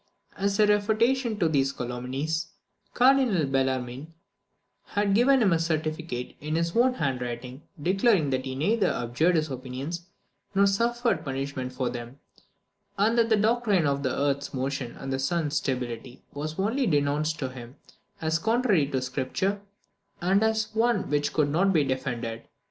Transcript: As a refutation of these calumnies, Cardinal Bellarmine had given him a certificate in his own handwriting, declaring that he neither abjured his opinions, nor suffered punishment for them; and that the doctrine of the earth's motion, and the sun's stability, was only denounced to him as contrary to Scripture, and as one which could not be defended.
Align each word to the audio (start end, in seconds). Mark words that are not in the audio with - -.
As 0.35 0.59
a 0.59 0.65
refutation 0.65 1.37
of 1.43 1.53
these 1.53 1.71
calumnies, 1.71 2.47
Cardinal 2.95 3.45
Bellarmine 3.45 4.11
had 4.85 5.13
given 5.13 5.43
him 5.43 5.53
a 5.53 5.59
certificate 5.59 6.35
in 6.41 6.55
his 6.55 6.75
own 6.75 6.95
handwriting, 6.95 7.61
declaring 7.79 8.31
that 8.31 8.45
he 8.45 8.55
neither 8.55 8.87
abjured 8.87 9.35
his 9.35 9.51
opinions, 9.51 10.07
nor 10.55 10.65
suffered 10.65 11.23
punishment 11.23 11.71
for 11.71 11.91
them; 11.91 12.17
and 12.97 13.15
that 13.15 13.29
the 13.29 13.37
doctrine 13.37 13.85
of 13.85 14.01
the 14.01 14.09
earth's 14.19 14.55
motion, 14.55 14.93
and 14.97 15.13
the 15.13 15.19
sun's 15.19 15.57
stability, 15.57 16.23
was 16.33 16.57
only 16.57 16.87
denounced 16.87 17.37
to 17.37 17.49
him 17.49 17.75
as 18.21 18.39
contrary 18.39 18.87
to 18.87 19.03
Scripture, 19.03 19.61
and 20.19 20.41
as 20.43 20.73
one 20.73 21.11
which 21.11 21.31
could 21.31 21.49
not 21.49 21.71
be 21.71 21.83
defended. 21.83 22.41